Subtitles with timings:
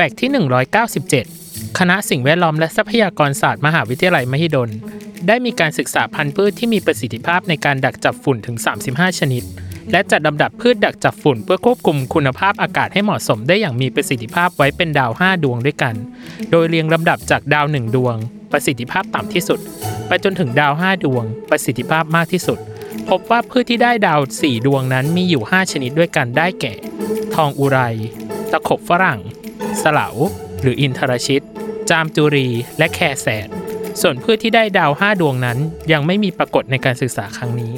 [0.00, 0.30] ฟกต์ที่
[1.04, 4.70] 197 คณะสิ่งแวดล้อมและทรัพยากรศาสตร์มหาวิทยาลัยมหิดล
[5.26, 8.56] ได้มีการศึกษาพันธุ์พืชที่มีประสิทธิภาพในการดักจับฝุ่นถึง
[8.88, 9.42] 35 ชนิด
[9.92, 15.94] และจัดลำดับพืชดักจับฝุ่นเพื่อควบคุมคุณภาพอากาศให้เหมาะสมได้อย่างมีประสิทธิภาพไว้เป็นดาว 5 ดวงด้วยกัน
[16.50, 18.16] โดยเรียงลำดับจากดาว 1 ดวง
[18.52, 19.60] ประสิทธิภาพต่ำที่สุด
[20.06, 22.58] ไปจนถึงดาว 5 ดวง ประสิทธิภาพมากที่สุด
[23.08, 26.74] พบว่าพืชที่ได้ดาว 4 ดวงนั้นมีอยู่ 5 ชนิดด้วยกันได้แก่
[27.34, 27.78] ทองอุไร
[28.52, 29.20] ตะขบฝรั่ง
[29.82, 30.08] สลา
[30.62, 31.44] หรืออินทรชิต
[31.90, 33.48] จามจุรี และแคแสด
[34.00, 35.58] ส่วนพืชที่ได้ดาว5ดวงนั้น
[35.92, 37.72] ยังไม่มีปรากฏในการศึกษาครั้งนี้